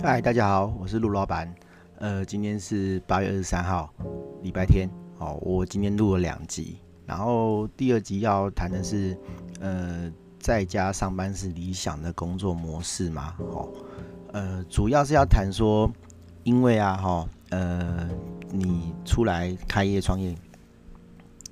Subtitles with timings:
[0.00, 1.52] 嗨，大家好，我是陆老板。
[1.98, 3.92] 呃，今天是八月二十三号，
[4.42, 4.88] 礼拜天。
[5.18, 9.18] 哦，我今天录了两集，然后第二集要谈的是，
[9.60, 13.34] 呃，在家上班是理想的工作模式吗？
[13.38, 13.68] 哦，
[14.32, 15.90] 呃，主要是要谈说，
[16.44, 18.08] 因为啊，哈、哦，呃，
[18.52, 20.32] 你出来开业创业，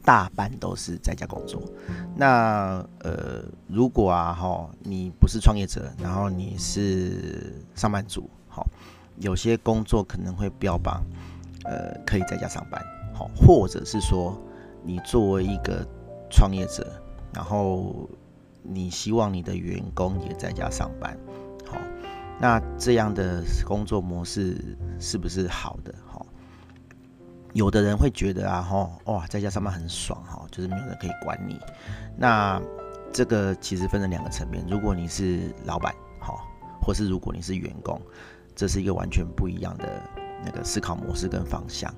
[0.07, 1.61] 大半都是在家工作。
[2.15, 8.31] 那呃，如果啊，哈、你不是创业者，然后你是上班族。
[8.49, 8.65] 好，
[9.19, 11.05] 有些工作可能会标榜，
[11.65, 12.81] 呃，可以在家上班，
[13.13, 14.41] 好，或者是说，
[14.85, 15.85] 你作为一个
[16.31, 16.87] 创业者，
[17.35, 18.09] 然后
[18.63, 21.19] 你希望你的员工也在家上班，
[21.67, 21.77] 好，
[22.41, 24.57] 那这样的工作模式
[25.01, 25.93] 是不是好的？
[27.57, 31.59] 有的人会觉得啊，哈，哇，在家上班很爽，哈，就是没有人可以管你。
[32.15, 32.61] 那
[33.11, 36.47] 这个其实分成两个层面，如果你是老板，好，
[36.83, 38.01] 或是如果你是员工。
[38.55, 39.87] 这是一个完全不一样的
[40.43, 41.95] 那个思考模式跟方向。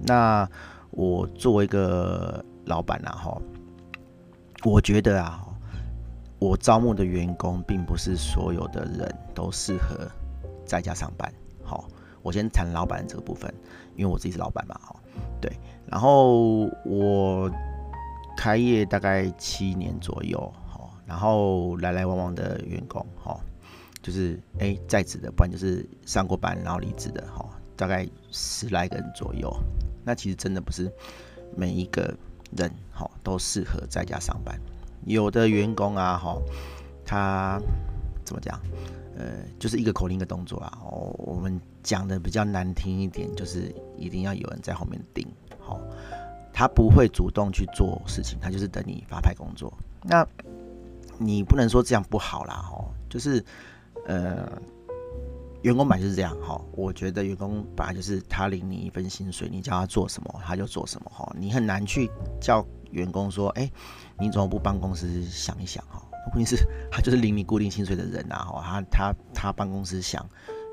[0.00, 0.48] 那
[0.90, 3.42] 我作为一个老板啊，哈，
[4.64, 5.44] 我觉得啊，
[6.38, 10.10] 我招募的员工并不是所有的人都适合
[10.64, 11.30] 在家上班。
[11.62, 11.86] 好，
[12.22, 13.52] 我先谈老板这个部分，
[13.96, 14.96] 因为我自己是老板嘛，哈，
[15.40, 15.52] 对。
[15.86, 17.50] 然后我
[18.36, 23.38] 开业大概七年左右，哈，然后来来往往的员工，哈。
[24.02, 29.48] 就是哎、在职的，不然就是上过班然后离职的，哈，大概十来个人左右。
[30.04, 30.92] 那其实真的不是
[31.56, 32.12] 每一个
[32.56, 34.58] 人，哈，都适合在家上班。
[35.04, 36.36] 有的员工啊，哈，
[37.04, 37.60] 他
[38.24, 38.60] 怎么讲？
[39.16, 40.78] 呃，就是一个口令一个动作啊。
[40.84, 45.26] 哦，我们讲的比较难听一点，就是一定要有人在后面盯，
[45.58, 45.80] 好，
[46.52, 49.72] 他不会主动去做事情，他就是等你发派工作。
[50.02, 50.26] 那
[51.18, 53.44] 你不能说这样不好啦，哈，就是。
[54.04, 54.50] 呃，
[55.62, 56.60] 员工本来就是这样哈。
[56.72, 61.32] 我觉得员工本来就是他领你一份薪水，你叫他做什么他就做什么哈。
[61.38, 62.10] 你很难去
[62.40, 63.70] 叫员工说，哎，
[64.18, 66.01] 你怎么不帮公司想一想哈？
[66.34, 70.26] 问题是，他就是领你固定薪水的人啊，他他他办公室想，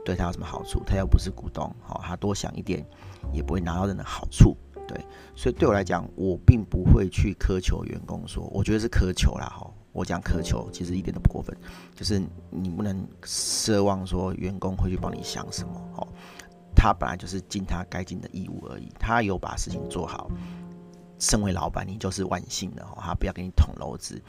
[0.06, 0.82] 对他有什么好处？
[0.86, 2.86] 他又不是股东哈，他多想一点
[3.34, 4.56] 也不会拿到任何好处。
[4.88, 5.00] 对，
[5.36, 9.70] 所以对我来讲，我并不会去苛求员工说，我觉得是苛求啦哈。
[9.92, 11.56] 我讲苛求，其实一点都不过分，
[11.96, 16.08] 就是你不能奢望说员工会去帮你想什么哦，
[16.76, 20.30] 他本来就是尽他该尽的义务而已，他有把事情做好，
[21.19, 24.22] 身为老板你就是万幸的哦，他不要给你捅娄子，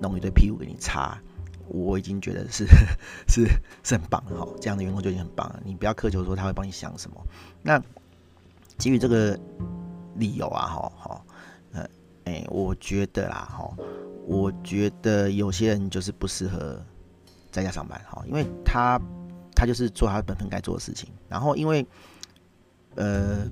[0.00, 1.16] 弄一堆屁股给你擦，
[1.68, 2.64] 我已经觉得是
[3.28, 3.46] 是
[3.84, 7.20] 是很棒的哈，这样的员工就已经很棒了，你不要苛求说他会帮你想什么，
[7.62, 7.80] 那
[8.78, 9.38] 基于这个
[10.16, 11.24] 理由啊哈哈，
[11.72, 11.86] 呃，
[12.24, 13.72] 哎，我觉得啦哈。
[14.26, 16.80] 我觉得有些人就是不适合
[17.50, 19.00] 在家上班哈，因为他
[19.56, 21.84] 他就是做他本分该做的事情，然后因为
[22.94, 23.44] 呃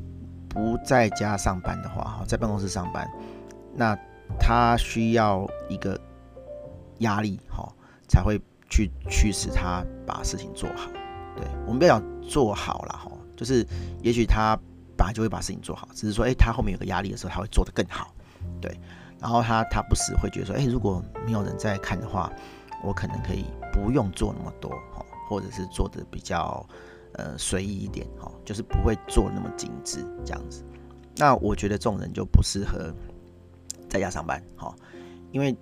[0.59, 3.09] 不在家上班的话哈，在办公室上班，
[3.77, 3.97] 那
[4.41, 5.97] 他需要一个
[6.99, 7.73] 压力哈，
[8.09, 10.91] 才会去驱使他把事情做好。
[11.37, 13.65] 对，我们不要讲做好了哈，就是
[14.03, 14.59] 也许他
[14.97, 18.13] 本来就会把事情做好，只是说诶，他后面有个压力的时候，他会做得更好。
[18.61, 18.77] 对。
[19.21, 22.33] 然后他他不时会觉得说，哎，如果没有人在看的话，
[22.83, 26.67] 我可能可以不用做那么多哈，或者是做的比较
[27.19, 30.65] 呃随意一点哈，就是不会做那么精致这样子。
[31.17, 32.91] 那我觉得这种人就不适合
[33.91, 34.75] 在家上班哈，
[35.31, 35.53] 因为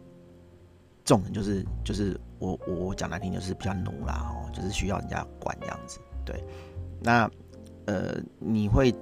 [1.05, 5.99] 这种人就是就是我我讲难听就是比较奴啦哦，就是需要人家管这样子。
[6.25, 6.45] 对，
[7.03, 7.29] 那。
[7.89, 8.93] 呃，你会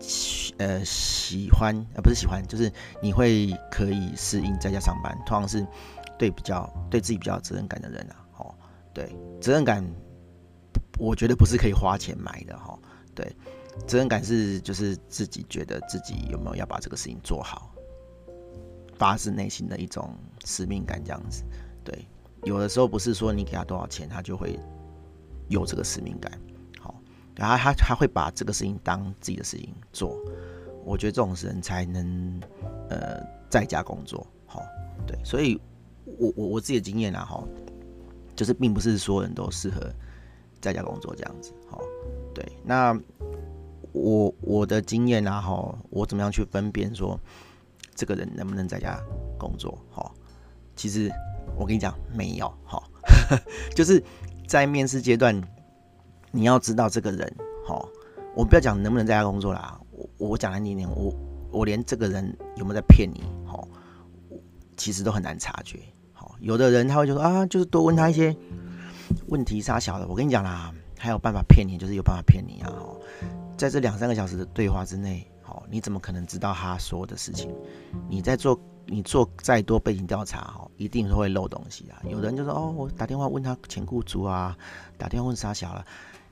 [0.59, 5.67] 呃喜欢呃不是喜欢，就是你会可以适应在家上班，通常是
[6.19, 8.55] 对比较对自己比较有责任感的人啊，哦，
[8.93, 9.83] 对，责任感，
[10.99, 12.79] 我觉得不是可以花钱买的哈，
[13.15, 13.35] 对，
[13.87, 17.75] 责任感是就是自己觉得自己有没有要把这个事情做好，
[18.97, 21.43] 发自内心的一种使命感这样子，
[21.83, 22.07] 对，
[22.45, 24.59] 有的时候不是说你给他多少钱，他就会
[25.49, 26.33] 有这个使命感。
[26.79, 26.95] 好
[27.35, 30.17] 然后他他会把这个事情当自己的事情做，
[30.85, 32.41] 我觉得这种人才能
[32.89, 33.21] 呃
[33.51, 34.63] 在家工作，好，
[35.07, 35.61] 对，所以
[36.05, 37.43] 我我我自己的经验啊，哈，
[38.37, 39.93] 就是并不是所有人都适合
[40.65, 41.81] 在家工作这样子，好，
[42.35, 42.99] 对，那
[43.93, 47.21] 我我的经验啊，哈，我怎么样去分辨说
[47.95, 48.99] 这个人能不能在家
[49.39, 50.11] 工作，哈，
[50.75, 51.11] 其实
[51.59, 52.83] 我跟你讲没有，哈，
[53.77, 54.03] 就是
[54.49, 55.41] 在面试阶段。
[56.37, 57.33] 你要知道这个人，
[57.65, 57.89] 好，
[58.35, 61.15] 我不要讲能不能在家工作啦，我我讲难听点，我
[61.53, 63.69] 我连这个人有没有在骗你，好，
[64.77, 65.79] 其实都很难察觉，
[66.13, 68.35] 好，有的人他会就说啊，就是多问他一些
[69.29, 72.71] 问题杀小的，我跟你讲啦，还有办法骗你，就是有办法骗你啊！
[72.71, 72.97] 哦，
[73.57, 77.51] 在这两三个小时的对话之内，哦，你怎么可能知道他说的事情？
[78.09, 82.01] 你在做，你做再多背景调查，哦，一定是会漏东西啊！
[82.09, 84.57] 有人就说，哦，我打电话问他前雇主啊，
[84.97, 85.85] 打电话问啥小了，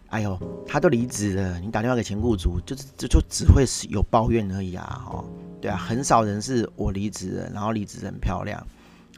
[0.09, 5.05] 哎呦，他都离职了，你打电话给前雇主，就是就就只会是有抱怨而已啊！
[5.11, 5.25] 哦，
[5.61, 8.65] 对啊，很少人是我离职了，然后离职很漂亮，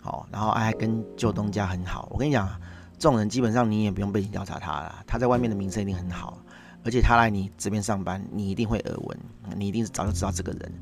[0.00, 2.08] 好，然后还跟旧东家很好。
[2.10, 2.48] 我跟你讲。
[2.96, 6.38] 这种人基本上你也不用背景调查他了，他在外面的名声一定很好，
[6.84, 9.18] 而且他来你这边上班，你一定会耳闻，
[9.56, 10.72] 你一定是早就知道这个人，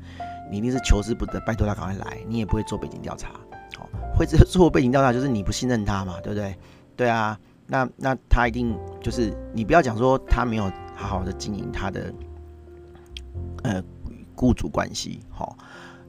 [0.49, 3.31] 你一定是求之不得，拜托他赶快来，你也不会做背景调查，
[3.77, 6.55] 好，会做背景调查就是你不信任他嘛，对不对？
[6.95, 7.37] 对啊，
[7.67, 12.13] 那那他一定就是你不要讲说他没有好好的经营他的
[13.63, 13.83] 呃
[14.35, 15.57] 雇主关系，好，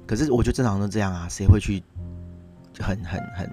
[0.06, 1.82] 可是我觉得正常都这样啊，谁会去
[2.78, 3.38] 很很很。
[3.38, 3.52] 很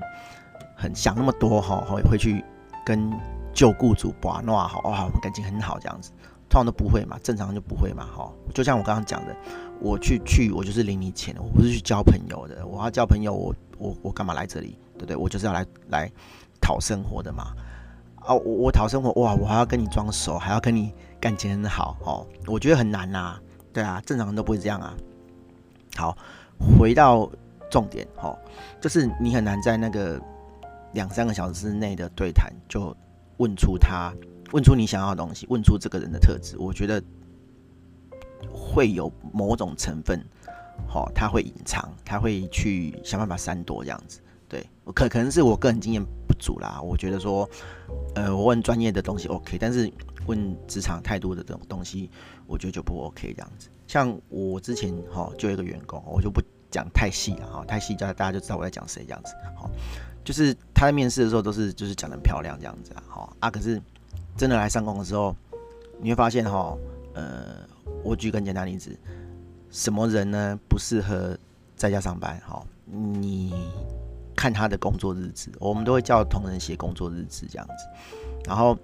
[0.82, 2.44] 很想那么多哈，会会去
[2.84, 3.12] 跟
[3.54, 6.10] 旧雇主把闹好哇，感情很好这样子，
[6.50, 8.32] 通常都不会嘛，正常就不会嘛哈。
[8.52, 9.36] 就像我刚刚讲的，
[9.80, 12.66] 我去去我就是领你钱，我不是去交朋友的。
[12.66, 14.76] 我要交朋友，我我我干嘛来这里？
[14.98, 15.16] 对不对？
[15.16, 16.12] 我就是要来来
[16.60, 17.54] 讨生活的嘛。
[18.16, 22.26] 啊，我我讨生活哇，我还要跟你装熟，还要跟你感情很好哦。
[22.48, 23.38] 我觉得很难呐，
[23.72, 24.94] 对啊，正常人都不会这样啊。
[25.96, 26.18] 好，
[26.80, 27.30] 回到
[27.70, 28.36] 重点哈，
[28.80, 30.20] 就是你很难在那个。
[30.94, 32.96] 两三个小时之内的对谈，就
[33.38, 34.14] 问出他，
[34.52, 37.02] 问出你想要的东西，问出这个人的特质，我觉得
[38.52, 40.20] 会有某种成分，
[40.88, 44.20] 好，他会隐藏，他会去想办法闪躲这样子。
[44.50, 46.82] 对，可可能是我个人经验不足啦。
[46.82, 47.50] 我觉得说，
[48.16, 49.90] 呃，我问专业的东西 OK，但是
[50.28, 52.12] 问职场态度的这种东西，
[52.46, 53.70] 我觉得就不 OK 这样子。
[53.88, 59.70] 像我之前哈，就一个员工，我就不讲太细了哈，太细叫大家就知道我在讲谁这样子，好。
[60.24, 63.82] 就是他在面试的时候都是就是讲的很漂亮这样子啊，好啊，可是
[64.38, 65.36] 真的来上工的时候，
[66.00, 66.78] 你会发现哈，
[67.14, 67.58] 呃，
[68.04, 68.96] 我举个简单例子，
[69.72, 71.38] 什么人呢不适合
[71.76, 72.40] 在家上班？
[72.48, 73.52] 哈，你
[74.36, 77.86] 看他的工作日志，我们都会叫同仁写工作日志这样子，
[78.46, 78.78] 然后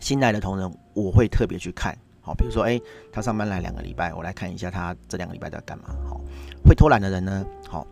[0.00, 2.80] 新来的同仁我会特别去看，好，比如说哎，
[3.12, 6.20] 他上班来两个礼拜，我来看一下他这两个礼拜在干嘛，好，
[6.64, 7.86] 会偷懒的人呢，好。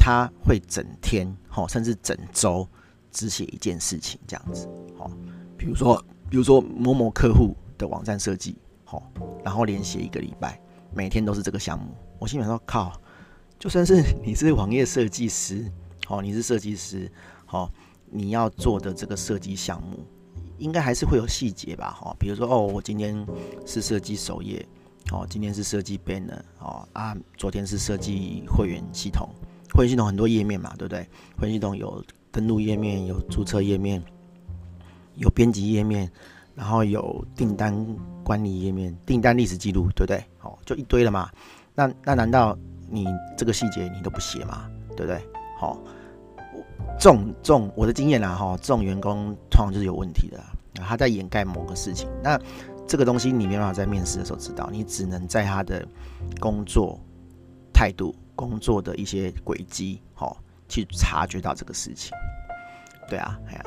[0.00, 2.66] 他会整天，好，甚至整周
[3.12, 4.66] 只写一件事情，这样子，
[4.96, 5.10] 好，
[5.58, 9.02] 比如说，比如说某某客户的网站设计，好，
[9.44, 10.58] 然后连写一个礼拜，
[10.94, 11.94] 每天都是这个项目。
[12.18, 12.98] 我心里说，靠，
[13.58, 15.70] 就算是你是网页设计师，
[16.06, 17.12] 好，你是设计师，
[17.44, 17.70] 好，
[18.06, 20.02] 你要做的这个设计项目，
[20.56, 23.26] 应该还是会有细节吧，哈，比如说，哦，我今天
[23.66, 24.66] 是设计首页，
[25.12, 29.28] 哦，今天是设计 banner，哦啊，昨天是设计会员系统。
[29.72, 31.06] 会员系统很多页面嘛，对不对？
[31.38, 34.02] 会员系统有登录页面，有注册页面，
[35.16, 36.10] 有编辑页面，
[36.54, 37.74] 然后有订单
[38.24, 40.24] 管理页面、订单历史记录，对不对？
[40.38, 41.30] 好，就一堆了嘛。
[41.74, 42.56] 那那难道
[42.88, 43.06] 你
[43.36, 44.68] 这个细节你都不写吗？
[44.96, 45.20] 对不对？
[45.58, 45.78] 好，
[46.98, 50.40] 这种这种我的经验啦，哈，这种员工通常就是有问题的，
[50.74, 52.08] 他在掩盖某个事情。
[52.22, 52.38] 那
[52.86, 55.86] 这个东西你没办法在面试的时候知道，你只能在他的
[56.38, 56.98] 工作
[57.72, 58.14] 态度。
[58.40, 62.10] 工作的一些轨迹，好，去察觉到这个事情。
[63.06, 63.64] 对啊，哎呀，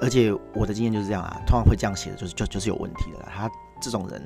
[0.00, 3.18] 而且我的经验就是这样啊，通常会这样写的，就是就就是有问题的。
[3.26, 3.50] 他
[3.80, 4.22] 这种人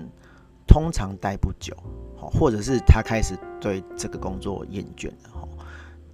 [0.67, 1.75] 通常待不久，
[2.19, 5.49] 好，或者是他开始对这个工作厌倦了，哈。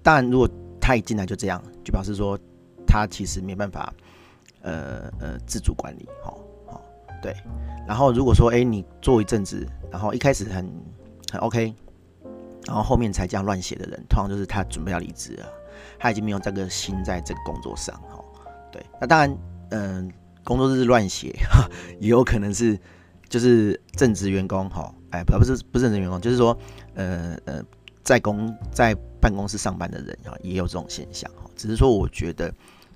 [0.01, 2.39] 但，如果他一进来就这样，就表示说
[2.87, 3.93] 他其实没办法，
[4.61, 6.33] 呃呃，自主管理，哈，
[6.65, 6.81] 好，
[7.21, 7.35] 对。
[7.85, 10.65] 然后如果说，哎，你做一阵子，然后一开始很
[11.29, 11.75] 很 OK。
[12.67, 15.45] 然后后面才这样乱写的人，通常就是他准备要离职了，
[15.99, 18.23] 他已经没有这个心在这个工作上，哈，
[18.71, 18.83] 对。
[18.99, 19.37] 那当然，
[19.69, 20.11] 嗯、
[20.43, 21.35] 工作日乱写，
[21.99, 22.79] 也有可能是
[23.29, 26.57] 就是正职员工，哈，哎，不不是不是正职员工，就是说，
[26.95, 27.63] 呃呃，
[28.03, 31.49] 在公在办公室上班的人，哈，也有这种现象，哈。
[31.55, 32.53] 只是说，我觉得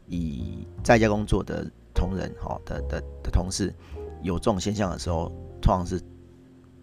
[0.07, 3.73] 以在家工作的同仁，哈的的的同事
[4.21, 6.01] 有这种现象的时候，通常是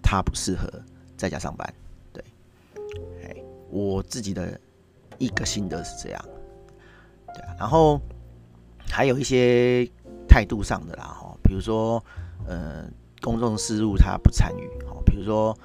[0.02, 0.70] 他不适合
[1.16, 1.74] 在家上班。
[3.70, 4.58] 我自己的
[5.18, 6.24] 一个心得是这样，
[7.34, 8.00] 对啊，然后
[8.88, 9.84] 还有一些
[10.28, 12.02] 态度上的啦，哈，比如说，
[12.46, 12.84] 呃，
[13.20, 15.56] 公众事务他不参与，哈，比如说，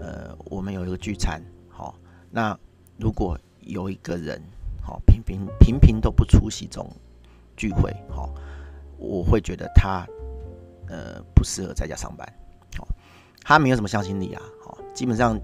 [0.00, 1.94] 呃，我们有一个聚餐，好，
[2.30, 2.56] 那
[2.96, 4.40] 如果有一个人，
[4.80, 6.88] 好，频频频频都不出席这种
[7.56, 8.32] 聚会，好，
[8.98, 10.06] 我会觉得他，
[10.86, 12.26] 呃，不适合在家上班，
[12.76, 12.86] 好，
[13.42, 15.40] 他没有什么向心力啊，好，基本上。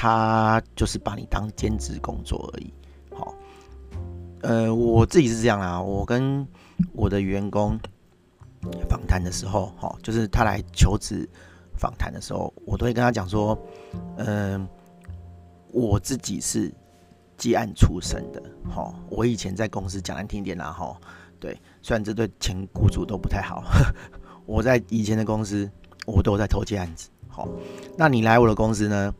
[0.00, 2.72] 他就是把你当兼职工作而已，
[3.12, 3.34] 好，
[4.42, 6.46] 呃，我自己是这样啦，我跟
[6.92, 7.76] 我的员工，
[8.88, 11.28] 访谈的时候，好，就是他来求职
[11.76, 13.58] 访谈的时候，我都会跟他讲说，
[14.18, 14.68] 嗯、呃，
[15.72, 16.72] 我自己是
[17.36, 18.40] 接案出身的，
[18.70, 20.96] 好，我以前在公司讲难听点啦，哈，
[21.40, 23.64] 对，虽然这对前雇主都不太好，
[24.46, 25.68] 我在以前的公司，
[26.06, 27.48] 我都在偷接案子，好，
[27.96, 29.12] 那你来我的公司呢？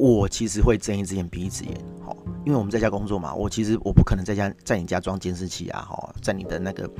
[0.00, 2.16] 我其实会睁一只眼闭一只眼，好，
[2.46, 6.90] 因为我们在家工作嘛，我其实我不可能在家在你家装监视器啊，哈，在你的那个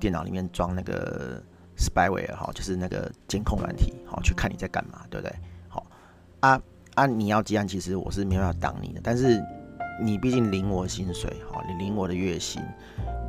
[0.00, 1.40] 电脑里面装那个
[1.78, 5.32] spyware 哈，就是那个监控软体，好，去看你在干嘛，对不对？
[5.68, 5.86] 好，
[6.40, 6.60] 啊
[6.96, 9.40] 啊，你要接案，其实我是没办法挡你的，但是
[10.02, 12.60] 你毕竟领我薪水，好，你领我的月薪，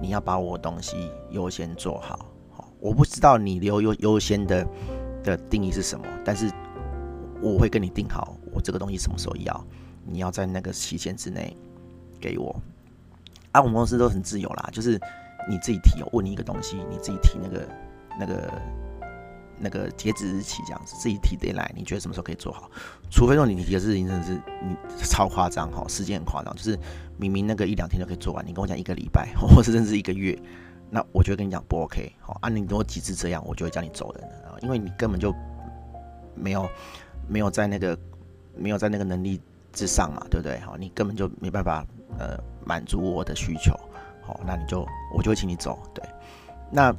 [0.01, 4.67] 你要把我东西优先做好，好，我不知道你留优优先的
[5.23, 6.51] 的定义是什么，但是
[7.39, 8.35] 我会跟你定好。
[8.53, 9.65] 我这个东西什么时候要？
[10.03, 11.55] 你要在那个期限之内
[12.19, 12.55] 给我。
[13.51, 14.99] 啊，我们公司都很自由啦，就是
[15.47, 17.67] 你自己提，我问你一个东西，你自己提那个、
[18.19, 18.51] 那个、
[19.59, 22.71] 那个截止日期这样子，自己提 deadline，你觉得什么时候可以做好？
[23.11, 26.79] 除非说你提的事情真的是你超夸张哈，时间很夸张，就是
[27.17, 30.35] 明明那个一两天就可以做完，你跟我讲一个礼拜， 或是甚至一个月，
[30.89, 32.11] 那我就会跟你讲不 OK。
[32.21, 35.31] 好，啊，你如果几次这样，我就会叫你走人了，因为你根本就
[36.33, 36.67] 没有
[37.27, 37.95] 没有在那个。
[38.55, 39.39] 没有在那个能力
[39.73, 40.59] 之上嘛，对不对？
[40.59, 41.85] 好，你根本就没办法
[42.19, 43.73] 呃满足我的需求，
[44.21, 46.03] 好，那你就我就会请你走，对。
[46.71, 46.93] 那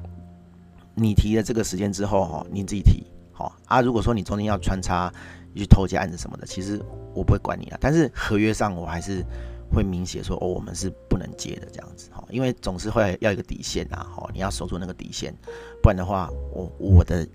[0.95, 3.81] 你提了这个时间之后，哈，你自己提，好啊。
[3.81, 5.13] 如果说你中间要穿插
[5.55, 6.83] 去偷接案子什么的，其实
[7.15, 7.79] 我不会管你了。
[7.81, 9.25] 但是合约上我还是
[9.71, 15.35] 会明写说，哦，我们是不能接的这样子，哈，因为总是会要一个底线啊，哈，你要守住那个底线，
[15.83, 17.27] 不然的话，我我的。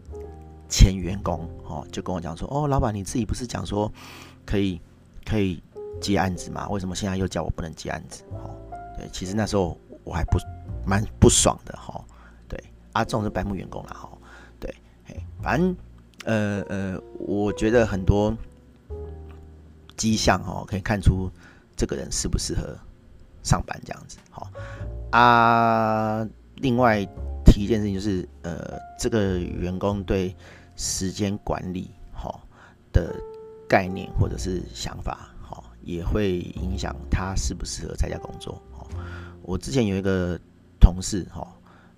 [0.69, 3.91] 前员工哦，就跟我讲说，哦，老板你自己不是讲说
[4.45, 4.81] 可以
[5.25, 5.61] 可以
[6.01, 6.67] 接案子吗？
[6.69, 8.23] 为什么现在又叫我不能接案子？
[8.31, 8.53] 哦，
[8.97, 10.37] 对，其实那时候我还不
[10.85, 12.03] 蛮不爽的哈。
[12.47, 14.09] 对，啊，这种是白目员工了哈。
[14.59, 14.73] 对，
[15.05, 15.75] 嘿，反正
[16.25, 18.35] 呃呃，我觉得很多
[19.95, 21.31] 迹象哈，可以看出
[21.75, 22.77] 这个人适不适合
[23.43, 24.17] 上班这样子。
[24.29, 24.49] 好
[25.11, 27.05] 啊，另外
[27.45, 30.35] 提一件事情就是，呃，这个员工对。
[30.77, 32.47] 时间管理好
[32.93, 33.13] 的
[33.67, 38.61] 概念或者是想法好，也会影响他适不适合在家工作。
[39.41, 40.39] 我之前有一个
[40.79, 41.45] 同事哈，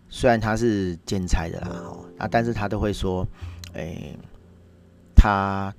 [0.08, 1.68] 虽然他是兼差的啦
[2.18, 3.28] 啊，但是他都会说，
[3.74, 4.18] 诶，
[5.16, 5.74] 他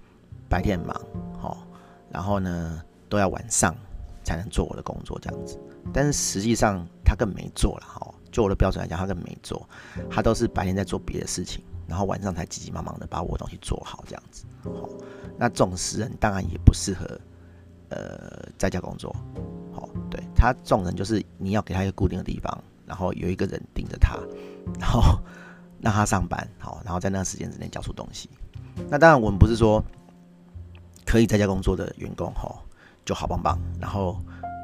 [0.49, 0.95] 白天忙
[1.40, 1.66] 好，
[2.11, 3.75] 然后呢都要晚上
[4.23, 5.59] 才能做我的工作这样子。
[5.92, 9.66] 但是实际上他根本没做了哈，就我的标准来讲，他根本没做，
[10.11, 11.64] 他都是白天在做别的事情。
[11.90, 14.88] 然后晚上才急急忙忙的把我的东西做好，这样子，好，
[15.37, 17.04] 那这种时人当然也不适合，
[17.88, 19.12] 呃，在家工作，
[19.73, 24.16] 好，对他这种人就是你要给他一个固定的地方，然后有一个人盯着他，
[24.78, 25.18] 然后
[25.80, 28.30] 让他上班，好，然后在那个时间之内交出东西。
[28.88, 29.82] 那当然我们不是说
[31.04, 32.54] 可以在家工作的员工，哈，
[33.04, 34.16] 就好棒棒，然后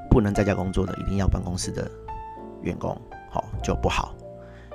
[0.09, 1.91] 不能在家工作的一定要办公室的
[2.63, 2.97] 员工，
[3.33, 4.15] 好，就不好，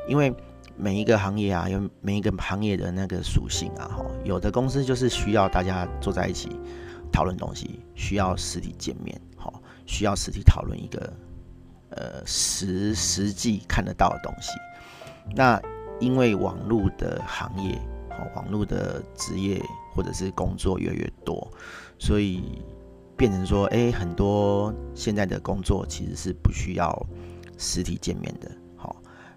[0.09, 0.35] 因为。
[0.77, 6.49] 每一个行业啊，有每一个行业的那个属性啊，哈，有的公司就是需要大家坐在一起
[7.11, 9.51] 讨论东西，需要实体见面，哈，
[9.85, 11.13] 需要实体讨论一个
[11.89, 14.51] 呃实实际看得到的东西。
[15.35, 15.61] 那
[15.99, 17.75] 因为网络的行业，
[18.09, 19.61] 哈，网络的职业
[19.93, 21.47] 或者是工作越来越多，
[21.99, 22.63] 所以
[23.15, 27.07] 变成说，哎，很多现在的工作其实是不需要
[27.57, 28.49] 实体见面的。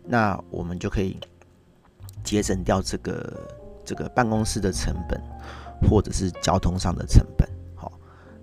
[0.06, 1.18] 那我们就可以
[2.22, 3.48] 节省掉这个
[3.84, 5.20] 这个办公室的成本，
[5.88, 7.48] 或者是交通上的成本。
[7.74, 7.90] 好，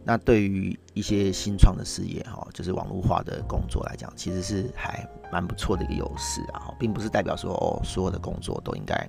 [0.04, 6.74] 那对于一些新创的事业，哈，就是网络化的工作来讲，其实是还蛮不错的一个优势啊。
[6.80, 9.08] 并不是代表说哦，所有的工作都应该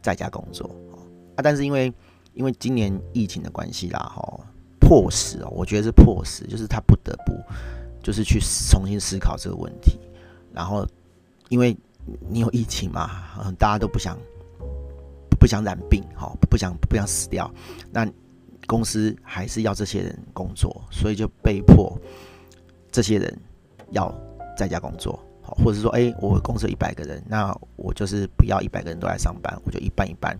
[0.00, 0.70] 在家工作
[1.36, 1.42] 啊。
[1.42, 1.92] 但是因为
[2.32, 4.40] 因为今年疫情的关系啦，哈，
[4.80, 7.32] 迫使哦，我觉得是迫使，就是他不得不
[8.02, 8.38] 就是去
[8.70, 9.98] 重新思考这个问题，
[10.52, 10.86] 然后。
[11.48, 11.76] 因为
[12.28, 13.10] 你有疫情嘛，
[13.44, 14.16] 嗯，大家都不想
[15.38, 17.50] 不想染病，哈，不想不想死掉，
[17.90, 18.08] 那
[18.66, 21.96] 公司还是要这些人工作，所以就被迫
[22.90, 23.38] 这些人
[23.90, 24.12] 要
[24.56, 30.36] 在家工作，好，或者说，哎，我公司一百个人，那我就是不要一百个人都来上班，我就一半一半，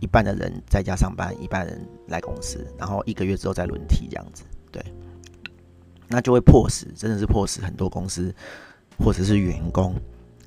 [0.00, 4.84] 一半的人在家上班，一半人来公司，然后一个月之后再轮替这样子，对，
[6.08, 8.34] 那就会迫使，真的是迫使很多公司
[8.98, 9.94] 或者是员工。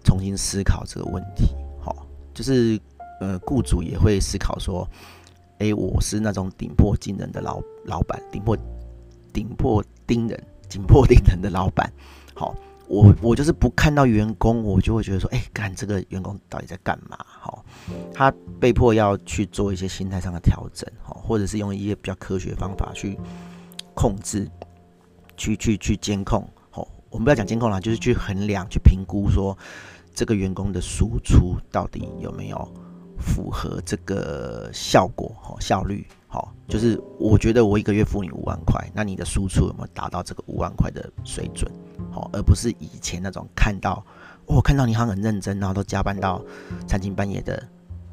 [0.05, 1.47] 重新思考这个问题，
[1.81, 2.79] 好，就是
[3.19, 4.87] 呃，雇主也会思考说，
[5.57, 8.55] 哎，我是那种顶破惊人的老老板，顶破
[9.33, 11.91] 顶破盯人，紧迫盯人的老板，
[12.33, 12.55] 好，
[12.87, 17.17] 我我就是不看到员工，我就会觉得说，哎、欸，看这个员工到底在干嘛？
[17.17, 17.65] 哈，
[18.13, 23.17] 他被迫要去做一些心态上的调整，哈，或者是用一些比较科学方法去
[23.93, 24.47] 控制，
[25.35, 29.57] 去去去监控，哈，我们不要讲监控了，就是去衡量、去评估，说
[30.15, 32.73] 这个员工的输出到底有没有
[33.19, 36.07] 符合这个效果，哈，效率。
[36.27, 41.71] 好，就是我觉得我一个月付你五万块，那你的输出有没有达到这个五万块的水准？
[42.11, 44.03] 好，而不是以前那种看到
[44.45, 46.43] 我、哦、看到你好像很认真，然后都加班到
[46.87, 47.61] 三更半夜的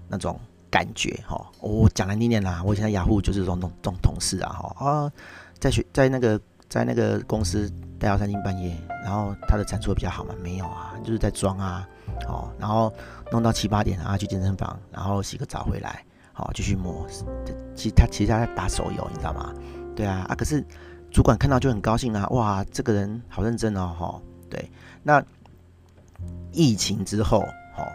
[0.08, 0.38] 那种
[0.70, 1.18] 感觉。
[1.26, 5.12] 哈，我讲难听点啦，我以前在雅虎就是这种这种同事啊，哈啊，
[5.58, 6.40] 在学在那个
[6.72, 8.74] 在那个公司待到三更半夜，
[9.04, 10.34] 然后他的产出比较好吗？
[10.42, 11.86] 没有啊，就是在装啊，
[12.26, 12.90] 哦，然后
[13.30, 16.02] 弄到七八点啊去健身房，然后洗个澡回来。
[16.32, 17.06] 好，继续摸。
[17.76, 19.52] 其实他其实他在打手游，你知道吗？
[19.94, 20.34] 对啊啊！
[20.34, 20.64] 可是
[21.10, 22.26] 主管看到就很高兴啊！
[22.30, 23.94] 哇，这个人好认真哦！
[23.98, 24.70] 哈，对。
[25.02, 25.22] 那
[26.52, 27.40] 疫情之后，
[27.76, 27.86] 哈，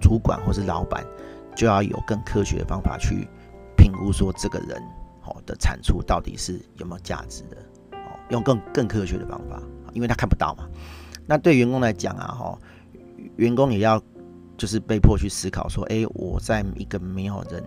[0.00, 1.04] 主管或是老板
[1.54, 3.28] 就要有更科学的方法去
[3.76, 4.82] 评估，说这个人
[5.20, 7.58] 好的产出到底是有没有价值的。
[8.30, 10.68] 用更更科学的方法，因为他看不到嘛。
[11.26, 12.58] 那对员工来讲啊，哈，
[13.36, 14.02] 员工也要。
[14.58, 17.62] 就是被迫去思考说，哎、我在一个没有人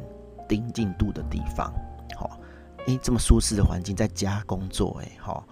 [0.48, 1.72] 盯进度的地方，
[2.18, 2.39] 好，
[2.88, 5.48] 哎，这么舒适的环境，在家工作，哎，好，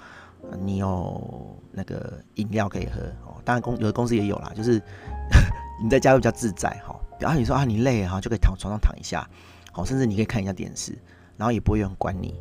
[0.59, 4.81] 你有那个饮料可以喝，哦，当然公有的公司也有啦，就是
[5.79, 9.29] 你在家会比较自在，哈，然后你说啊，你累哈，就可以躺床上躺一下，
[9.71, 10.97] 好，甚至你可以看一下电视，
[11.37, 12.33] 然后也不会有人管你，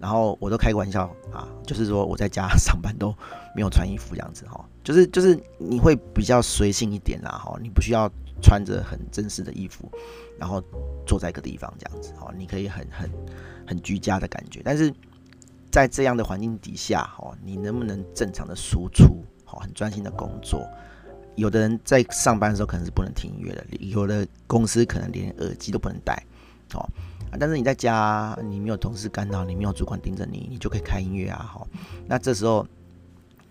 [0.00, 3.14] 然后我都开个玩笑啊，就是说我在家上班都
[3.54, 4.64] 没有穿衣服这样子，哈。
[4.82, 8.10] 就是就是你会比较随性一点啦，哈，你不需要
[8.42, 9.90] 穿着很正式的衣服，
[10.38, 10.60] 然后
[11.06, 13.10] 坐在一个地方这样子，哈，你可以很很
[13.66, 14.62] 很居家的感觉。
[14.64, 14.92] 但是
[15.70, 20.66] 在这样的环境底下，哈，你能不能正常的输出，哈，很专心的工作？
[21.36, 26.20] 有的人在上班的时候可能是不能听音乐的，有的公司可能连耳机都不能戴，
[26.78, 26.88] 哦，
[27.38, 31.68] 但是你在家，你没有同事干扰，你没有主管盯着你，你就可以开音乐啊，好，
[32.06, 32.66] 那这时候。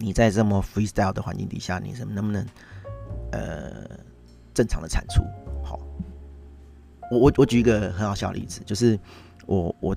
[0.02, 2.46] 你在这么 freestyle 的环境底下，你是能不能
[3.34, 3.70] 呃
[4.54, 5.22] 正常的产出？
[5.62, 5.78] 好，
[7.12, 8.98] 我我我举一个很好笑的例子，就是
[9.46, 9.94] 我我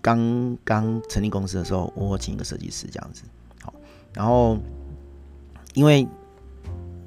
[0.00, 3.24] 刚刚成立公司的时候，我请一个设计师这样子，
[3.60, 3.74] 好，
[4.14, 4.56] 然后
[5.74, 6.08] 因为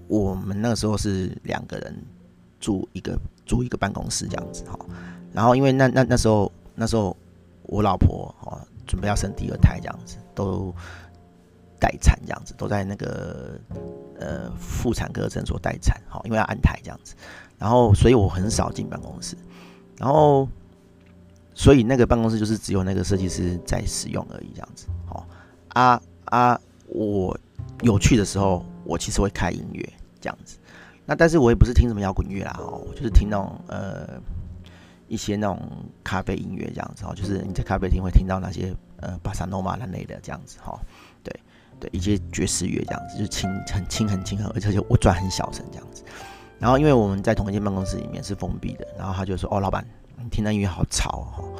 [0.07, 2.05] 我们那个时候是两个人
[2.59, 4.85] 住一个租一个办公室这样子，好，
[5.37, 7.15] 然后因为那那那时候那时候
[7.67, 10.73] 我老婆哦准备要生第二胎这样子都。
[11.79, 13.51] 待产这样子，都在那个
[14.19, 17.13] 呃妇产科诊所待产，好，因为要安胎这样子，
[17.59, 19.37] 然后所以我很少进办公室，
[19.99, 20.49] 然后
[21.53, 25.27] 所以那个办公室就是只有那个设计师在使用而已这样子，好
[25.67, 27.37] 啊啊，我
[27.83, 29.87] 有去的时候，我其实会开音乐
[30.19, 30.57] 这样子，
[31.05, 34.19] 那但是我也不是听什么摇滚乐啦，哦，我就是听那种呃
[35.07, 35.59] 一些那种
[36.03, 40.79] 咖啡音乐这样子，哦，就是你在咖啡厅会听到那些呃巴萨诺瓦那类的这样子，哈，
[41.23, 41.33] 对。
[41.79, 46.03] 对一些爵士乐这样子，就轻很轻很轻很，而且就我转很小声这样子。
[46.57, 49.85] 然后因为我们在同一间办公室里面是封闭的，然后他就说：“哦，老板，
[50.17, 51.53] 你听那音乐好吵哦，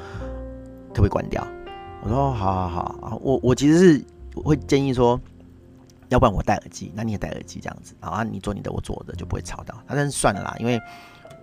[0.90, 1.46] 可不可以关掉？”
[2.02, 4.06] 我说：“好好好。”我我其实是
[4.42, 5.22] 会建议说，
[6.10, 9.76] 要不然我戴耳机，那你也戴耳机这样子，然后你做你的，我做我的，就不会吵到。
[9.88, 10.82] 但是算了啦，因为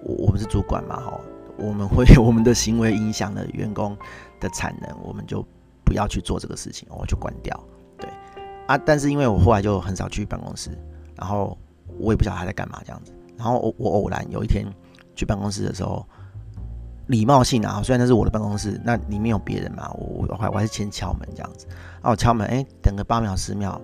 [0.02, 1.20] 我我们是主管嘛，哈，
[1.58, 3.96] 我们会 我们的行为影响了员工
[4.40, 5.44] 的产能，我们就
[5.84, 7.58] 不要去做这个事情，我就关掉。
[7.98, 8.08] 对
[8.66, 8.76] 啊！
[8.78, 10.70] 但是因为我后来就很少去办公室，
[11.16, 11.56] 然后
[11.98, 13.12] 我也不晓得他在干嘛这样子。
[13.36, 14.66] 然后我我偶然有一天
[15.14, 16.06] 去办公室的时候，
[17.08, 21.66] 礼貌性啊，虽然那是我的办公室，那里面有别人嘛，我我还我还是先敲门这样子。
[21.68, 23.80] 然后我敲门，哎，等个八秒十秒，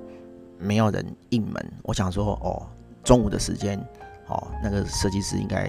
[0.59, 1.55] 没有人应门。
[1.83, 2.67] 我想说，哦，
[3.05, 3.79] 中午的时间，
[4.29, 5.69] 哦，那个设计师应该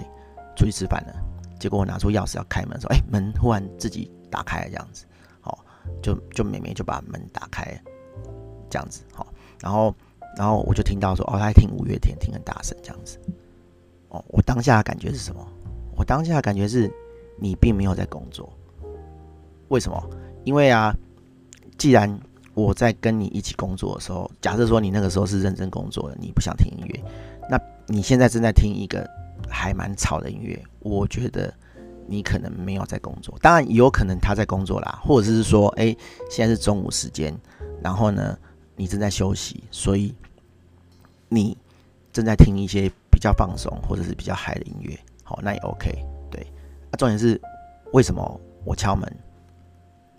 [0.55, 1.13] 出去吃饭了。
[1.61, 5.05] 结果我拿出钥匙要开门，说，哎，门忽然自己打开了这样子，
[5.39, 5.63] 好，
[6.01, 7.79] 就就妹妹就把门打开。
[8.69, 9.27] 这样子，好，
[9.59, 9.93] 然后，
[10.37, 13.19] 然后我就听到说，哦，他在听五月天，听很大声，这样子，
[14.07, 15.45] 哦，我当下的感觉是什么？
[15.97, 16.89] 我当下的感觉是，
[17.37, 18.49] 你并没有在工作，
[19.67, 20.09] 为什么？
[20.45, 20.95] 因为啊，
[21.77, 22.17] 既然
[22.53, 27.03] 我在跟你一起工作的时候，假设说你那个时候是认真工作的，你不想听音乐，
[27.49, 29.05] 那你现在正在听一个
[29.51, 31.53] 还蛮吵的音乐，我觉得
[32.07, 35.95] 你可能没有在工作，当然有可能他在工作啦，或者是说，哎，
[36.29, 37.37] 现在是中午时间，
[37.81, 38.37] 然后呢，
[38.75, 40.15] 你正在休息，所以
[41.29, 41.57] 你
[42.11, 46.03] 正在听一些比较放松或者是比较嗨的音乐，好，那也 OK。
[46.29, 46.41] 对，
[46.91, 47.39] 啊，重点是
[47.93, 49.09] 为什么我敲门，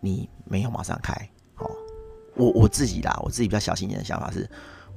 [0.00, 1.14] 你没有马上开？
[1.54, 1.70] 好，
[2.36, 4.48] 我我自己啦，我自己比较小心一点的想法是，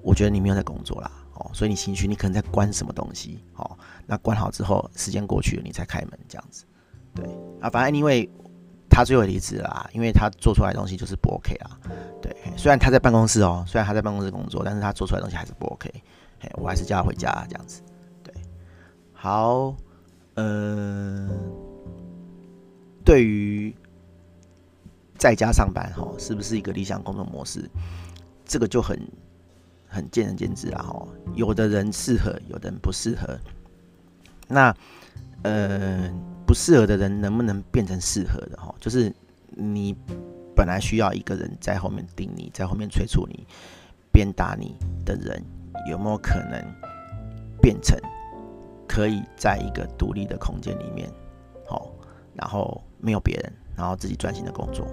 [0.04, 6.66] 我觉得你没有在工作啦，哦，所以你情绪你可能在关什么东西，哦，那关好之后，时间过去了，你才开门这样子，
[7.14, 7.26] 对
[7.60, 8.30] 啊，反正因为
[8.90, 11.78] 他最后离职啦，因为他做出来的东西就是不 OK 啦，
[12.22, 15.92] 对，虽然他在办公室哦，虽然他在办公室工作，但是他做出来的东西还是不 OK，
[16.40, 17.82] 嘿，我还是叫他回家这样子，
[18.24, 18.34] 对，
[19.12, 19.76] 好，
[20.36, 21.36] 嗯、呃，
[23.04, 23.76] 对于
[25.18, 27.70] 在家上班哈，是不是一个理想工作模式？
[28.46, 29.00] 这个就很
[29.96, 33.40] 很见仁见智啦，哈，有的人适合，有的人不适合。
[34.48, 34.76] 那
[35.44, 36.12] 呃，
[36.46, 38.58] 不适合的人能不能变成适合的？
[38.58, 39.12] 哈，就是
[39.48, 39.96] 你
[40.54, 43.48] 本来需要一个人在后面盯你，在后面催促你、
[44.12, 45.42] 鞭打你的人，
[45.90, 46.62] 有没有可能
[47.62, 47.98] 变成
[48.86, 51.10] 可以在一个独立的空间里面，
[51.66, 51.90] 好，
[52.34, 54.86] 然后没有别人，然后自己专心的工作？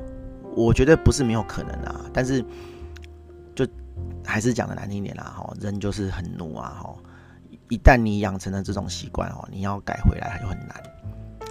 [0.55, 2.45] 我觉得不是没有可能啊，但是。
[4.25, 6.95] 还是讲的难听一点啦，哈，人就是很奴啊，哈，
[7.69, 10.83] 一旦你养成了这种习惯哦，你要改回来就很难。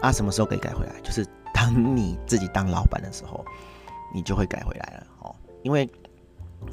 [0.02, 1.00] 啊，什么时候可以改回来？
[1.04, 3.46] 就是当你自己当老板的时候，
[4.14, 5.88] 你就会改回来了，哦，因为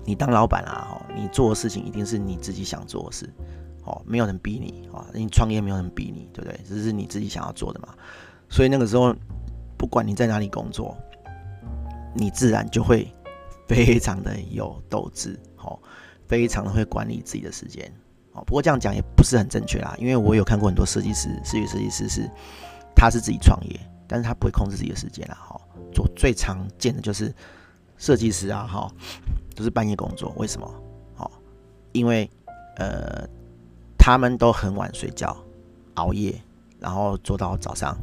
[0.05, 3.29] 你当老板啊，哈，你做的事情一定是你自己想做的事，
[3.85, 6.59] 哦，没有人逼你，啊，你创业没有人逼你，对不对？
[6.67, 7.89] 这是你自己想要做的嘛，
[8.49, 9.15] 所以那个时候，
[9.77, 10.97] 不管你在哪里工作，
[12.15, 13.13] 你自然就会
[13.67, 15.39] 非常的有斗志。
[15.59, 15.79] 哦，
[16.27, 17.91] 非常的会管理自己的时间，
[18.33, 22.31] 哦，不过这样讲也不是很正确啦，因为我有看过很多设计师，视觉设计师是，
[22.95, 25.61] 他是自己创业，但是他不会控制自己的时间啦，哈，
[25.93, 27.35] 做最常见的就是
[27.97, 28.91] 设计师啊，哈，
[29.55, 30.83] 都是半夜工作，为什么？
[31.17, 31.31] 哦，
[31.93, 32.31] 因为
[32.77, 33.27] 呃，
[33.99, 35.37] 他们都很晚睡觉，
[35.95, 36.41] 熬夜，
[36.79, 37.97] 然后做到早上，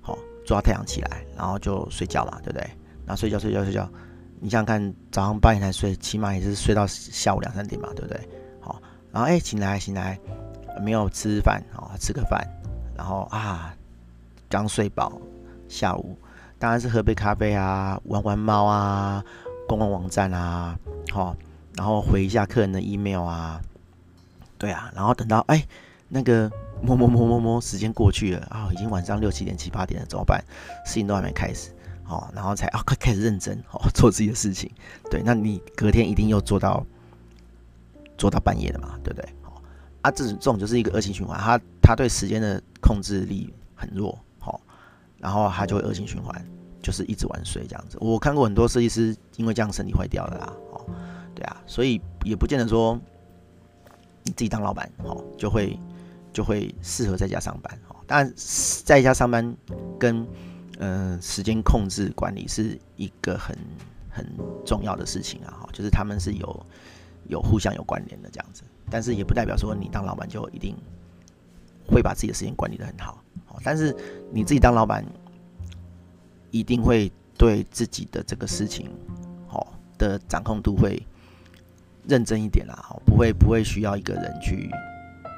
[0.00, 2.62] 好，做到太阳起来，然后就睡觉嘛，对不对？
[3.06, 3.88] 然后睡觉，睡觉，睡觉。
[4.40, 8.28] 你想想看，早上八点才睡，起码也是睡到下午两三点嘛，对不对？
[8.60, 10.18] 好，然后哎、欸，醒来醒来，
[10.82, 12.46] 没有吃饭，好，吃个饭，
[12.96, 13.74] 然后啊，
[14.48, 15.12] 刚睡饱，
[15.68, 16.16] 下午
[16.58, 19.24] 当然是喝杯咖啡啊，玩玩猫啊，
[19.66, 20.78] 逛逛网站啊，
[21.12, 21.36] 好，
[21.74, 23.60] 然后回一下客人的 email 啊，
[24.56, 25.66] 对啊，然后等到哎、
[26.08, 30.42] 那个摸摸摸摸摸，时间过去了啊，已经晚上六七点七八点了，怎么办？
[30.84, 31.70] 事情都还没开始。
[32.08, 34.70] 哦，然后才啊，快开始认真哦，做自己的事情。
[35.10, 36.84] 对，那你隔天一定又做到
[38.16, 39.28] 做到半夜的嘛，对不对？
[39.44, 39.52] 哦
[40.02, 44.60] 啊，这种这种就是一个恶性循环，他他对时间的控制力很弱，好，
[45.18, 46.42] 然后他就会恶性循环，
[46.82, 47.98] 就是一直晚睡这样子。
[48.00, 50.84] 我看过很多设计师因为这样身体坏掉的啦，哦，
[51.34, 52.98] 对啊，所以也不见得说
[54.24, 55.78] 你自己当老板哦就会
[56.32, 57.96] 就会适合在家上班哦。
[58.06, 58.32] 当然
[58.84, 59.54] 在家上班
[59.98, 60.26] 跟、
[60.80, 63.56] 呃，时间控制管理是一个很
[64.08, 64.24] 很
[64.64, 66.66] 重要的事情啊，哈，就是他们是有
[67.26, 70.76] 有互相有关联的这样子，但是也不代表说你当老板就一定
[71.84, 73.24] 会把自己的时间管理得很好，
[73.64, 73.92] 但是
[74.32, 75.04] 你自己当老板
[76.52, 78.88] 一定会对自己的这个事情，
[79.50, 79.66] 哦，
[79.98, 81.04] 的掌控度会
[82.06, 84.70] 认真一点啦，哈，不会不会需要一个人去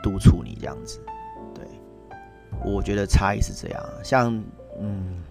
[0.03, 1.01] 督促你这样子，
[1.55, 1.65] 对，
[2.63, 4.45] 我觉得差异是这样，像
[4.79, 5.23] 嗯。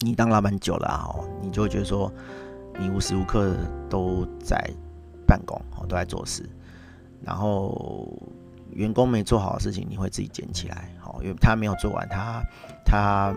[0.00, 1.10] 你当老板久了啊，
[1.42, 2.12] 你就会觉得说，
[2.78, 3.56] 你无时无刻
[3.90, 4.58] 都在
[5.26, 6.48] 办公，哦都在做事，
[7.22, 8.08] 然后
[8.70, 12.42] 员工没做好的事情，你会自己捡起来，好，因为他没有做完，他
[12.84, 13.34] 他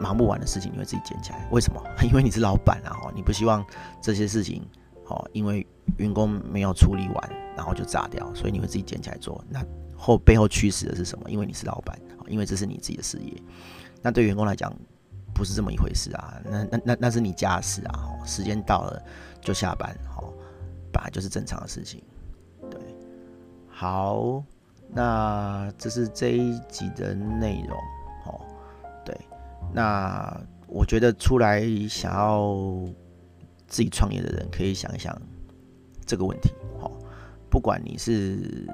[0.00, 1.46] 忙不完的事情，你会自己捡起来。
[1.52, 1.80] 为什么？
[2.02, 3.64] 因为你是老板啊，你不希望
[4.02, 4.66] 这些事情，
[5.04, 5.64] 好，因为
[5.98, 9.44] 员工没有处理完，然后就炸掉，所以你会自己捡起来做。
[9.48, 9.64] 那
[9.96, 11.30] 后背后驱使的是什么？
[11.30, 11.96] 因为你是老板，
[12.26, 13.32] 因为这是你自己的事业。
[14.02, 14.72] 那对员工来讲，
[15.40, 19.02] 不是这么一回事啊，那那那那是你家事啊，时间到了
[19.40, 20.30] 就下班，好，
[20.92, 22.04] 本来就是正常的事情，
[22.70, 22.78] 对，
[23.66, 24.44] 好，
[24.90, 27.78] 那这是这一集的内容，
[28.26, 28.38] 哦，
[29.02, 29.18] 对，
[29.72, 32.54] 那我觉得出来想要
[33.66, 35.18] 自己创业的人可以想一想
[36.04, 36.92] 这个问题，好，
[37.48, 38.68] 不管你是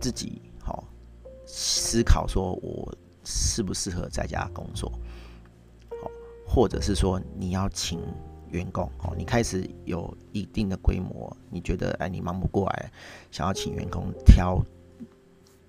[0.00, 0.82] 自己好
[1.46, 4.90] 思考说我适不适合在家工作。
[6.54, 7.98] 或者是说你要请
[8.50, 12.92] 员工哦，你开始有一定的规模，你觉得哎你忙不过来，
[13.30, 14.62] 想要请员工挑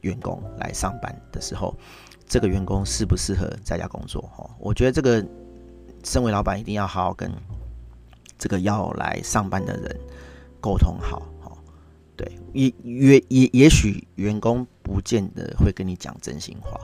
[0.01, 1.73] 员工来上班的时候，
[2.27, 4.29] 这个员工适不适合在家工作？
[4.37, 5.25] 哦，我觉得这个
[6.03, 7.31] 身为老板一定要好好跟
[8.37, 9.97] 这个要来上班的人
[10.59, 11.25] 沟通好。
[11.45, 11.57] 哦，
[12.17, 16.77] 对，也也也也许员工不见得会跟你讲真心话，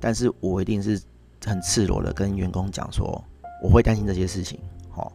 [0.00, 0.98] 但是我一定是
[1.44, 3.22] 很赤裸的跟员工讲说。
[3.64, 4.60] 我会担心这些事情，
[4.94, 5.10] 哦，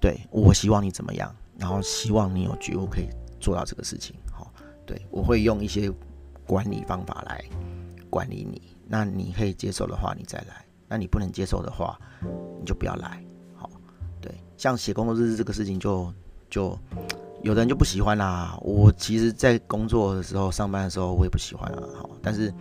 [0.00, 4.16] 对，我希望你怎么样，然后希望你有觉悟可以做到这个事情。
[4.32, 4.52] 好，
[4.84, 5.88] 对，我会用一些
[6.48, 7.44] 管理方法来
[8.10, 8.60] 管理你。
[8.88, 11.96] 那你可以接受的话，你再来；那你不能接受的话，
[12.58, 13.24] 你就不要来。
[13.54, 13.70] 好，
[14.20, 16.12] 对，像写工作日志这个事情就，
[16.50, 16.78] 就就
[17.44, 18.58] 有的人就不喜欢啦。
[18.62, 21.80] 我其实，在工作的时候、上班的时候，我也不喜欢啊。
[21.94, 22.52] 好，但是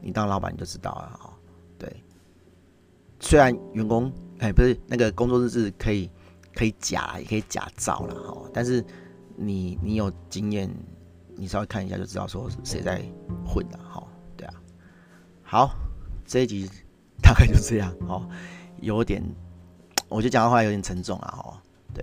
[0.00, 1.16] 你当老板你就知道了。
[1.20, 1.38] 好，
[1.78, 2.02] 对，
[3.20, 6.10] 虽然员工哎，不是那个工作日志可以
[6.54, 8.14] 可以假，也可以假造了。
[8.14, 8.82] 哈，但是
[9.36, 10.68] 你你有经验，
[11.36, 13.02] 你稍微看一下就知道说谁在
[13.46, 13.78] 混了。
[13.78, 14.02] 哈，
[14.36, 14.54] 对啊。
[15.42, 15.74] 好，
[16.24, 16.66] 这一集
[17.22, 18.26] 大概就这样哦，
[18.80, 19.22] 有点，
[20.08, 21.54] 我觉得讲的话有点沉重啊，哦，
[21.92, 22.02] 对，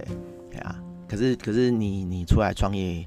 [0.52, 0.76] 对啊，
[1.08, 3.04] 可是可是你你出来创业，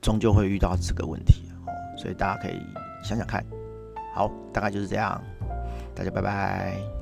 [0.00, 2.60] 终究会遇到这个问题哦，所以大家可以
[3.02, 3.44] 想想看，
[4.14, 5.20] 好，大概就是这样，
[5.96, 6.99] 大家拜拜。